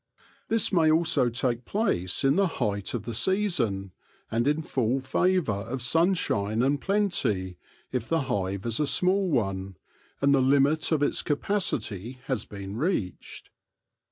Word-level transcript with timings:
This 0.47 0.73
may 0.73 0.89
also 0.89 1.29
take 1.29 1.63
place 1.63 2.23
in 2.23 2.35
the 2.35 2.47
height 2.57 2.95
of 2.95 3.03
the 3.03 3.13
season, 3.13 3.91
and 4.31 4.47
in 4.47 4.63
full 4.63 4.99
favour 4.99 5.51
of 5.69 5.79
sunshine 5.79 6.63
and 6.63 6.81
plenty, 6.81 7.59
if 7.91 8.09
the 8.09 8.21
hive 8.21 8.65
is 8.65 8.79
a 8.79 8.87
small 8.87 9.29
one, 9.29 9.77
and 10.19 10.33
the 10.33 10.41
limit 10.41 10.91
of 10.91 11.03
its 11.03 11.21
capacity 11.21 12.17
has 12.25 12.45
been 12.45 12.77
reached. 12.77 13.51